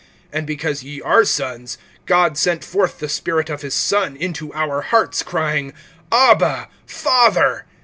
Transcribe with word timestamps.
(6)And 0.33 0.47
because 0.47 0.81
ye 0.81 0.99
are 0.99 1.23
sons, 1.23 1.77
God 2.07 2.35
sent 2.35 2.63
forth 2.63 2.97
the 2.97 3.07
Spirit 3.07 3.51
of 3.51 3.61
his 3.61 3.75
Son 3.75 4.17
into 4.17 4.51
our 4.51 4.81
hearts, 4.81 5.21
crying, 5.21 5.73
Abba, 6.11 6.69
Father. 6.87 7.65